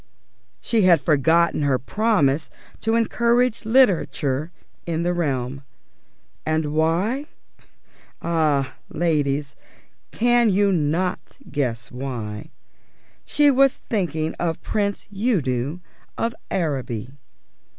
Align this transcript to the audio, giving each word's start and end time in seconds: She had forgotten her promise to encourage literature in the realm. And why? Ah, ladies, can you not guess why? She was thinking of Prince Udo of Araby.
She 0.61 0.81
had 0.81 0.99
forgotten 0.99 1.61
her 1.61 1.77
promise 1.77 2.49
to 2.79 2.95
encourage 2.95 3.65
literature 3.65 4.51
in 4.87 5.03
the 5.03 5.13
realm. 5.13 5.61
And 6.43 6.73
why? 6.73 7.27
Ah, 8.19 8.73
ladies, 8.89 9.53
can 10.11 10.49
you 10.49 10.71
not 10.71 11.37
guess 11.51 11.91
why? 11.91 12.49
She 13.25 13.51
was 13.51 13.77
thinking 13.77 14.33
of 14.39 14.59
Prince 14.63 15.07
Udo 15.15 15.81
of 16.17 16.33
Araby. 16.49 17.11